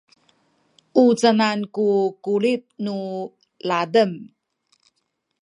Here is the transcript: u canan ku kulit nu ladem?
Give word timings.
u 1.01 1.03
canan 1.19 1.59
ku 1.75 1.85
kulit 2.23 2.63
nu 2.85 2.95
ladem? 3.67 4.11